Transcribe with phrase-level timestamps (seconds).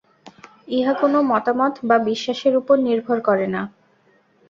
[0.69, 3.61] ইহা কোন মতামত বা বিশ্বাসের উপর নির্ভর করে না।